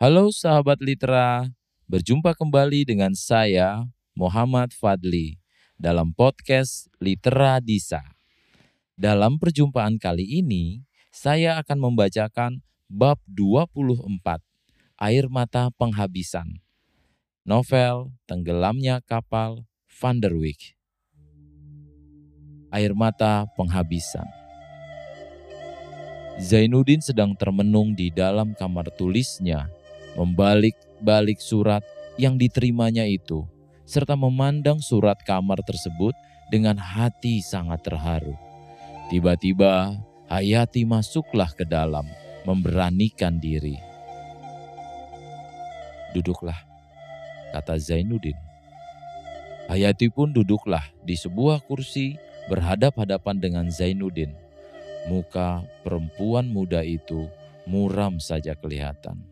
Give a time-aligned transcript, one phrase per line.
[0.00, 1.52] Halo sahabat Litra,
[1.84, 3.84] berjumpa kembali dengan saya
[4.16, 5.36] Muhammad Fadli
[5.76, 8.00] dalam podcast Litera Disa.
[8.96, 14.40] Dalam perjumpaan kali ini, saya akan membacakan bab 24,
[15.04, 16.64] Air Mata Penghabisan.
[17.44, 19.68] Novel Tenggelamnya Kapal
[20.00, 20.80] Van der Wijk.
[22.72, 24.24] Air Mata Penghabisan.
[26.40, 29.68] Zainuddin sedang termenung di dalam kamar tulisnya
[30.14, 31.84] membalik-balik surat
[32.18, 33.46] yang diterimanya itu,
[33.86, 36.14] serta memandang surat kamar tersebut
[36.50, 38.34] dengan hati sangat terharu.
[39.10, 39.98] Tiba-tiba
[40.30, 42.06] Hayati masuklah ke dalam,
[42.46, 43.74] memberanikan diri.
[46.14, 46.54] Duduklah,
[47.50, 48.38] kata Zainuddin.
[49.66, 52.14] Hayati pun duduklah di sebuah kursi
[52.46, 54.30] berhadap-hadapan dengan Zainuddin.
[55.10, 57.26] Muka perempuan muda itu
[57.66, 59.29] muram saja kelihatan.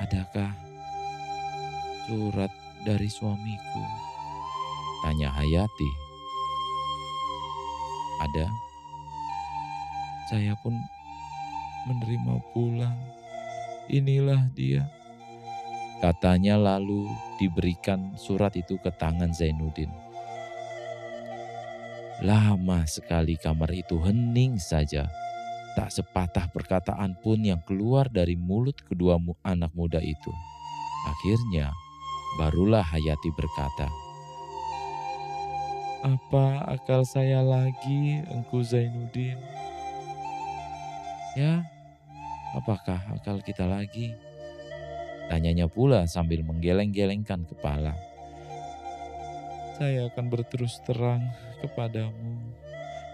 [0.00, 0.48] Adakah
[2.08, 2.48] surat
[2.88, 3.84] dari suamiku?
[5.04, 5.92] Tanya Hayati.
[8.24, 8.48] Ada.
[10.32, 10.72] Saya pun
[11.84, 12.96] menerima pulang.
[13.92, 14.88] Inilah dia.
[16.00, 17.04] Katanya lalu
[17.36, 19.92] diberikan surat itu ke tangan Zainuddin.
[22.24, 25.12] Lama sekali kamar itu hening saja
[25.78, 30.32] Tak sepatah perkataan pun yang keluar dari mulut kedua anak muda itu.
[31.06, 31.70] Akhirnya,
[32.36, 33.86] barulah Hayati berkata,
[36.00, 39.38] Apa akal saya lagi, Engku Zainuddin?
[41.38, 41.62] Ya,
[42.56, 44.10] apakah akal kita lagi?
[45.30, 47.94] Tanyanya pula sambil menggeleng-gelengkan kepala.
[49.78, 51.22] Saya akan berterus terang
[51.62, 52.39] kepadamu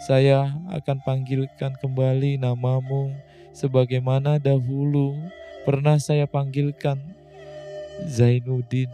[0.00, 3.12] saya akan panggilkan kembali namamu
[3.52, 5.12] sebagaimana dahulu
[5.68, 6.96] pernah saya panggilkan
[8.08, 8.88] Zainuddin.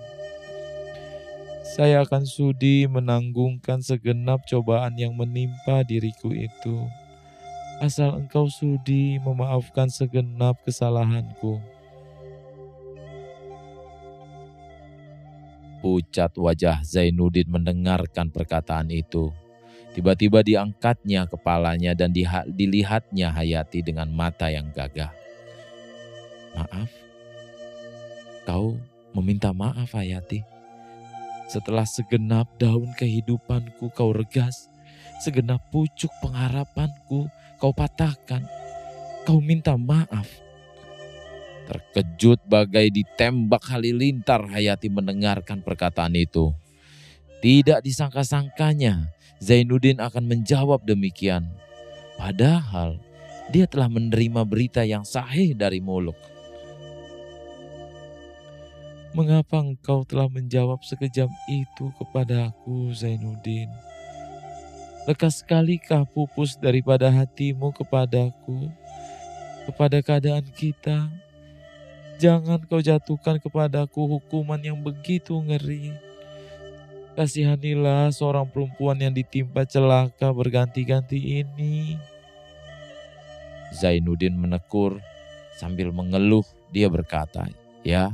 [1.62, 6.91] Saya akan sudi menanggungkan segenap cobaan yang menimpa diriku itu.
[7.78, 11.62] Asal engkau sudi memaafkan segenap kesalahanku.
[15.78, 19.31] Pucat wajah Zainuddin mendengarkan perkataan itu.
[19.97, 22.12] Tiba-tiba diangkatnya kepalanya dan
[22.53, 25.09] dilihatnya Hayati dengan mata yang gagah.
[26.53, 26.93] Maaf,
[28.45, 28.77] kau
[29.17, 30.45] meminta maaf Hayati.
[31.49, 34.69] Setelah segenap daun kehidupanku kau regas,
[35.25, 38.45] segenap pucuk pengharapanku kau patahkan,
[39.25, 40.29] kau minta maaf.
[41.73, 46.53] Terkejut bagai ditembak halilintar Hayati mendengarkan perkataan itu.
[47.37, 51.45] Tidak disangka-sangkanya Zainuddin akan menjawab demikian.
[52.17, 52.97] Padahal
[53.53, 56.17] dia telah menerima berita yang sahih dari Muluk.
[59.13, 63.69] Mengapa engkau telah menjawab sekejam itu kepada aku, Zainuddin?
[65.09, 68.69] Lekas sekalikah pupus daripada hatimu kepadaku,
[69.69, 71.09] kepada keadaan kita?
[72.17, 75.93] Jangan kau jatuhkan kepadaku hukuman yang begitu ngeri
[77.16, 81.97] Kasihanilah seorang perempuan yang ditimpa celaka berganti-ganti ini.
[83.72, 85.00] Zainuddin menekur
[85.56, 86.44] sambil mengeluh.
[86.76, 87.49] Dia berkata,
[87.81, 88.12] "Ya,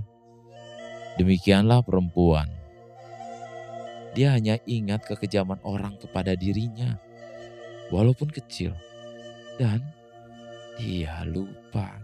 [1.18, 2.46] demikianlah perempuan.
[4.14, 6.94] Dia hanya ingat kekejaman orang kepada dirinya,
[7.90, 8.70] walaupun kecil,
[9.58, 9.82] dan
[10.78, 11.98] dia lupa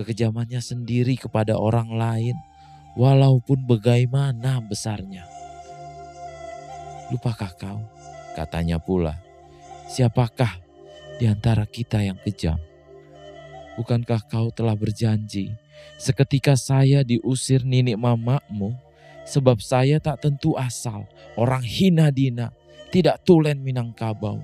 [0.00, 2.36] kekejamannya sendiri kepada orang lain,
[2.96, 5.43] walaupun bagaimana besarnya."
[7.12, 7.80] Lupakah kau?
[8.32, 9.20] Katanya pula,
[9.86, 10.56] siapakah
[11.20, 12.56] di antara kita yang kejam?
[13.76, 15.52] Bukankah kau telah berjanji
[16.00, 18.72] seketika saya diusir nenek mamakmu
[19.28, 22.52] sebab saya tak tentu asal, orang hina dina,
[22.92, 24.40] tidak tulen Minangkabau.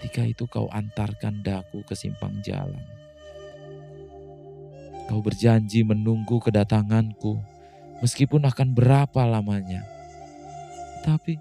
[0.00, 2.80] Ketika itu kau antarkan daku ke simpang jalan.
[5.10, 7.36] Kau berjanji menunggu kedatanganku,
[8.00, 9.99] meskipun akan berapa lamanya
[11.04, 11.40] tapi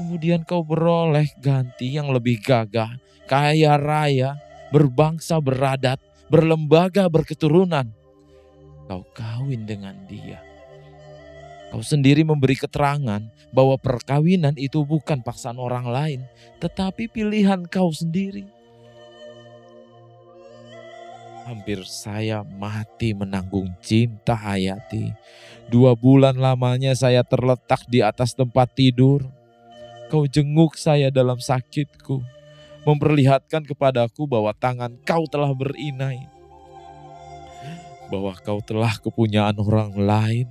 [0.00, 2.96] kemudian kau beroleh ganti yang lebih gagah,
[3.28, 4.40] kaya raya,
[4.72, 6.00] berbangsa beradat,
[6.32, 7.92] berlembaga berketurunan.
[8.88, 10.42] Kau kawin dengan dia.
[11.70, 13.22] Kau sendiri memberi keterangan
[13.54, 16.20] bahwa perkawinan itu bukan paksaan orang lain,
[16.58, 18.59] tetapi pilihan kau sendiri.
[21.48, 25.12] Hampir saya mati menanggung cinta Hayati.
[25.72, 29.24] Dua bulan lamanya saya terletak di atas tempat tidur.
[30.10, 32.20] Kau jenguk saya dalam sakitku.
[32.84, 36.28] Memperlihatkan kepadaku bahwa tangan kau telah berinai.
[38.10, 40.50] bahwa kau telah kepunyaan orang lain.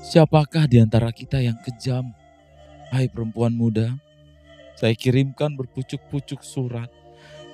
[0.00, 2.16] Siapakah di antara kita yang kejam?
[2.88, 3.92] Hai perempuan muda,
[4.78, 6.88] saya kirimkan berpucuk-pucuk surat,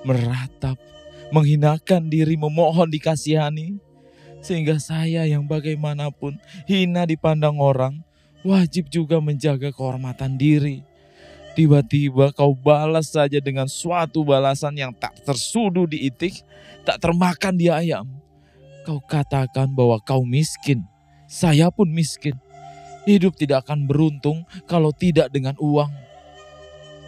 [0.06, 0.78] meratap,
[1.32, 3.80] menghinakan diri, memohon dikasihani.
[4.42, 6.36] Sehingga saya yang bagaimanapun
[6.68, 8.02] hina dipandang orang,
[8.44, 10.84] wajib juga menjaga kehormatan diri.
[11.52, 16.40] Tiba-tiba kau balas saja dengan suatu balasan yang tak tersudu di itik,
[16.82, 18.08] tak termakan di ayam.
[18.82, 20.82] Kau katakan bahwa kau miskin,
[21.28, 22.34] saya pun miskin.
[23.06, 25.90] Hidup tidak akan beruntung kalau tidak dengan uang.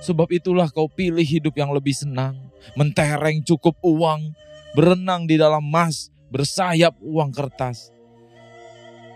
[0.05, 2.37] Sebab itulah kau pilih hidup yang lebih senang,
[2.77, 4.37] mentereng cukup uang,
[4.77, 7.89] berenang di dalam emas, bersayap uang kertas.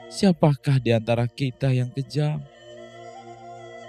[0.08, 2.40] Siapakah di antara kita yang kejam?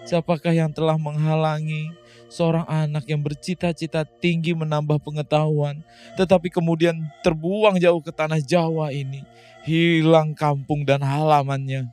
[0.03, 1.95] Siapakah yang telah menghalangi
[2.27, 5.79] seorang anak yang bercita-cita tinggi menambah pengetahuan,
[6.19, 9.23] tetapi kemudian terbuang jauh ke tanah Jawa ini,
[9.63, 11.87] hilang kampung dan halamannya,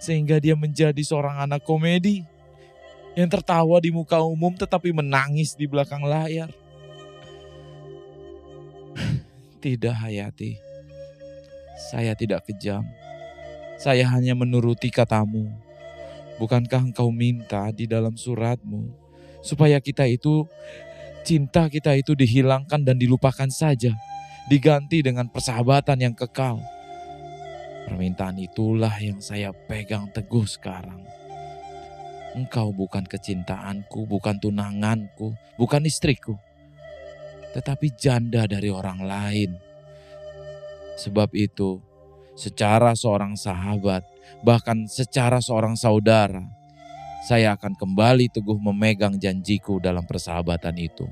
[0.00, 2.24] sehingga dia menjadi seorang anak komedi
[3.14, 6.50] yang tertawa di muka umum tetapi menangis di belakang layar.
[9.62, 10.60] Tidak Hayati,
[11.90, 12.84] saya tidak kejam.
[13.80, 15.50] Saya hanya menuruti katamu.
[16.38, 18.90] Bukankah engkau minta di dalam suratmu
[19.44, 20.48] supaya kita itu,
[21.22, 23.92] cinta kita itu dihilangkan dan dilupakan saja,
[24.48, 26.58] diganti dengan persahabatan yang kekal.
[27.84, 31.04] Permintaan itulah yang saya pegang teguh sekarang.
[32.34, 36.34] Engkau bukan kecintaanku, bukan tunanganku, bukan istriku,
[37.54, 39.50] tetapi janda dari orang lain.
[40.98, 41.78] Sebab itu,
[42.34, 44.02] secara seorang sahabat,
[44.42, 46.42] bahkan secara seorang saudara,
[47.30, 51.06] saya akan kembali teguh memegang janjiku dalam persahabatan itu.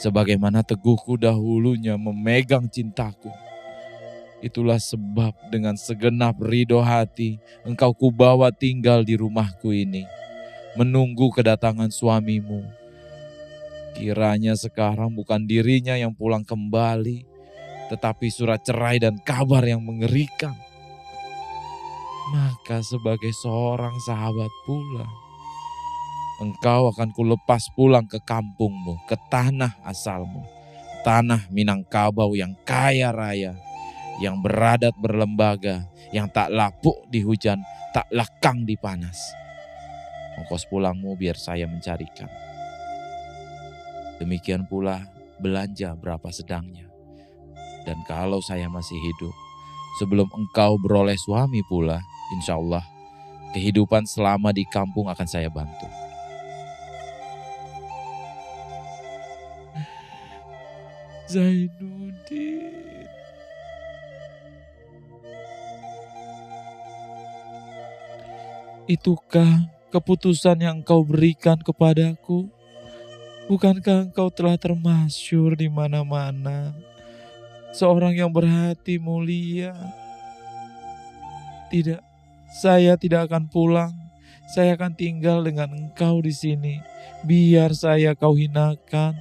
[0.00, 3.43] Sebagaimana teguhku dahulunya memegang cintaku
[4.44, 10.04] Itulah sebab dengan segenap ridho hati engkau kubawa tinggal di rumahku ini.
[10.76, 12.60] Menunggu kedatangan suamimu.
[13.96, 17.24] Kiranya sekarang bukan dirinya yang pulang kembali,
[17.88, 20.52] tetapi surat cerai dan kabar yang mengerikan.
[22.36, 25.08] Maka sebagai seorang sahabat pula,
[26.44, 30.44] engkau akan kulepas pulang ke kampungmu, ke tanah asalmu,
[31.00, 33.56] tanah Minangkabau yang kaya raya,
[34.22, 37.58] yang beradat berlembaga, yang tak lapuk di hujan,
[37.90, 39.18] tak lekang di panas.
[40.38, 42.30] Ongkos pulangmu biar saya mencarikan.
[44.18, 45.06] Demikian pula
[45.38, 46.86] belanja berapa sedangnya.
[47.86, 49.34] Dan kalau saya masih hidup,
[50.00, 52.00] sebelum engkau beroleh suami pula,
[52.34, 52.82] insya Allah
[53.54, 55.86] kehidupan selama di kampung akan saya bantu.
[61.30, 61.93] Zainuddin.
[68.84, 72.52] Itukah keputusan yang kau berikan kepadaku?
[73.48, 76.76] Bukankah engkau telah termasyur di mana-mana?
[77.72, 79.72] Seorang yang berhati mulia.
[81.72, 81.96] Tidak,
[82.60, 83.96] saya tidak akan pulang.
[84.52, 86.76] Saya akan tinggal dengan engkau di sini.
[87.24, 89.16] Biar saya kau hinakan.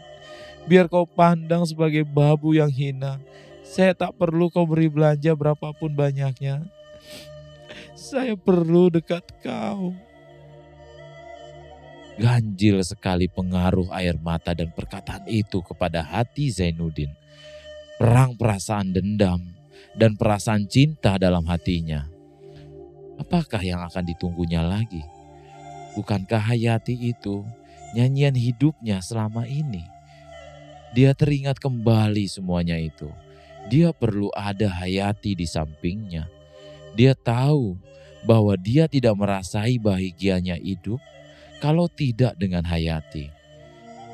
[0.68, 3.24] Biar kau pandang sebagai babu yang hina.
[3.63, 6.67] Saya tak perlu kau beri belanja berapapun banyaknya.
[8.03, 9.95] Saya perlu dekat kau.
[12.19, 17.07] Ganjil sekali pengaruh air mata dan perkataan itu kepada hati Zainuddin.
[17.95, 19.39] Perang perasaan dendam
[19.95, 22.03] dan perasaan cinta dalam hatinya.
[23.24, 25.07] Apakah yang akan ditunggunya lagi?
[25.95, 27.48] Bukankah Hayati itu
[27.95, 29.88] nyanyian hidupnya selama ini?
[30.91, 33.07] Dia teringat kembali semuanya itu.
[33.72, 36.33] Dia perlu ada Hayati di sampingnya
[36.94, 37.78] dia tahu
[38.24, 41.02] bahwa dia tidak merasai bahagianya hidup
[41.60, 43.30] kalau tidak dengan Hayati.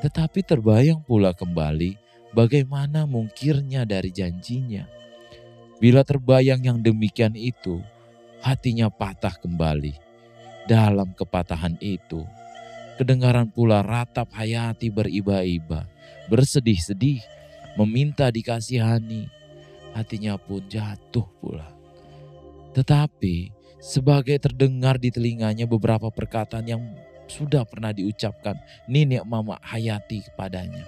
[0.00, 1.98] Tetapi terbayang pula kembali
[2.32, 4.88] bagaimana mungkirnya dari janjinya.
[5.80, 7.80] Bila terbayang yang demikian itu,
[8.44, 9.96] hatinya patah kembali.
[10.68, 12.24] Dalam kepatahan itu,
[13.00, 15.88] kedengaran pula ratap Hayati beriba-iba,
[16.28, 17.24] bersedih-sedih,
[17.80, 19.26] meminta dikasihani.
[19.96, 21.79] Hatinya pun jatuh pula.
[22.70, 23.50] Tetapi
[23.82, 26.82] sebagai terdengar di telinganya beberapa perkataan yang
[27.30, 28.58] sudah pernah diucapkan
[28.90, 30.84] nenek mama Hayati kepadanya.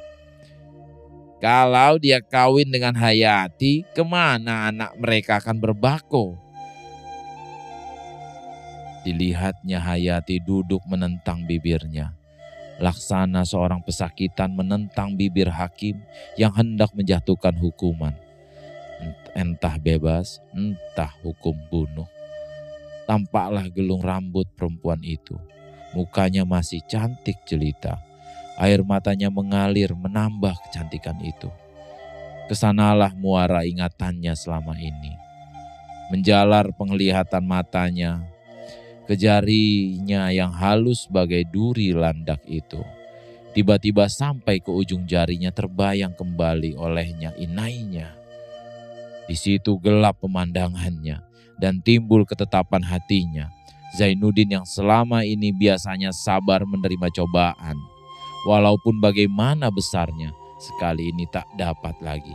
[1.42, 6.38] Kalau dia kawin dengan Hayati, ke mana anak mereka akan berbako?
[9.02, 12.14] Dilihatnya Hayati duduk menentang bibirnya.
[12.78, 15.98] Laksana seorang pesakitan menentang bibir hakim
[16.38, 18.14] yang hendak menjatuhkan hukuman.
[19.32, 22.08] Entah bebas, entah hukum bunuh.
[23.08, 25.36] Tampaklah gelung rambut perempuan itu.
[25.92, 28.00] Mukanya masih cantik jelita.
[28.56, 31.48] Air matanya mengalir menambah kecantikan itu.
[32.48, 35.12] Ke sanalah muara ingatannya selama ini.
[36.12, 38.20] Menjalar penglihatan matanya,
[39.08, 42.80] kejarinya yang halus sebagai duri landak itu.
[43.52, 48.21] Tiba-tiba sampai ke ujung jarinya terbayang kembali olehnya inainya.
[49.26, 51.22] Di situ gelap pemandangannya
[51.58, 53.46] dan timbul ketetapan hatinya.
[53.92, 57.76] Zainuddin yang selama ini biasanya sabar menerima cobaan.
[58.48, 62.34] Walaupun bagaimana besarnya, sekali ini tak dapat lagi.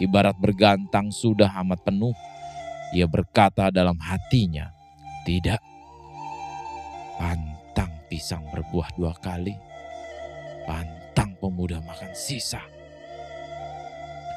[0.00, 2.16] Ibarat bergantang sudah amat penuh.
[2.96, 4.72] Ia berkata dalam hatinya,
[5.28, 5.60] tidak.
[7.20, 9.54] Pantang pisang berbuah dua kali
[10.64, 12.60] pantang pemuda makan sisa.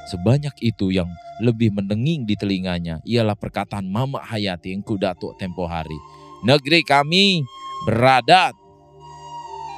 [0.08, 1.12] Sebanyak itu yang
[1.44, 5.96] lebih mendenging di telinganya ialah perkataan Mama Hayati yang kudatuk tempo hari.
[6.48, 7.44] Negeri kami
[7.84, 8.56] beradat.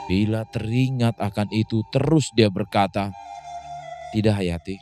[0.10, 3.14] Bila teringat akan itu terus dia berkata,
[4.10, 4.78] Tidak Hayati,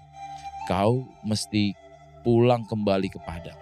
[0.68, 1.76] kau mesti
[2.24, 3.60] pulang kembali ke Padang.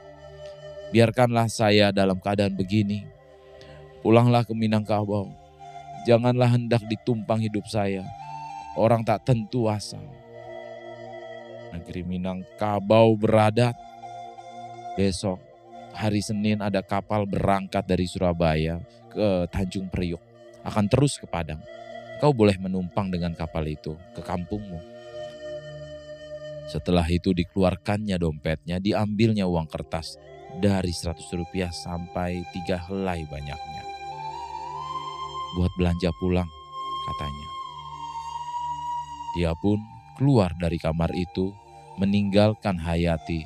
[0.94, 3.06] Biarkanlah saya dalam keadaan begini.
[4.06, 5.46] Pulanglah ke Minangkabau
[6.06, 8.06] Janganlah hendak ditumpang hidup saya.
[8.78, 10.06] Orang tak tentu asal.
[11.76, 13.76] Negeri Minangkabau beradat.
[14.96, 15.44] Besok
[15.92, 18.80] hari Senin ada kapal berangkat dari Surabaya
[19.12, 20.24] ke Tanjung Priuk.
[20.64, 21.60] Akan terus ke Padang.
[22.24, 24.80] Kau boleh menumpang dengan kapal itu ke kampungmu.
[26.72, 30.18] Setelah itu dikeluarkannya dompetnya, diambilnya uang kertas
[30.58, 33.86] dari 100 rupiah sampai tiga helai banyaknya
[35.56, 36.52] buat belanja pulang,
[37.08, 37.48] katanya.
[39.40, 39.80] Dia pun
[40.20, 41.56] keluar dari kamar itu,
[41.96, 43.46] meninggalkan Hayati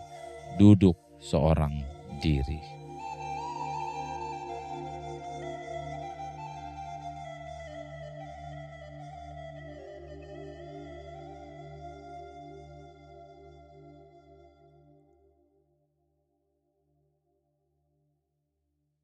[0.58, 1.84] duduk seorang
[2.24, 2.79] diri.